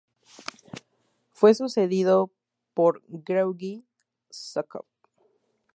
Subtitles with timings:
[1.29, 2.31] Fue sucedido
[2.73, 3.85] por Gueorgui
[4.33, 4.87] Zhúkov.